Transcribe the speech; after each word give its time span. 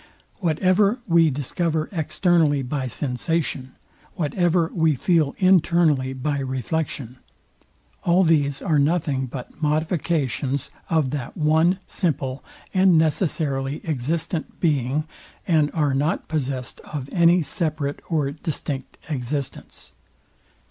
Whatever 0.39 0.97
we 1.05 1.29
discover 1.29 1.87
externally 1.91 2.63
by 2.63 2.87
sensation; 2.87 3.75
whatever 4.15 4.71
we 4.73 4.95
feel 4.95 5.35
internally 5.37 6.11
by 6.11 6.39
reflection; 6.39 7.17
all 8.03 8.23
these 8.23 8.63
are 8.63 8.79
nothing 8.79 9.27
but 9.27 9.61
modifications 9.61 10.71
of 10.89 11.11
that 11.11 11.37
one, 11.37 11.77
simple, 11.85 12.43
and 12.73 12.97
necessarily 12.97 13.79
existent 13.87 14.59
being, 14.59 15.03
and 15.47 15.69
are 15.75 15.93
not 15.93 16.27
possest 16.27 16.79
of 16.79 17.07
any 17.11 17.43
separate 17.43 17.99
or 18.09 18.31
distinct 18.31 18.97
existence. 19.07 19.91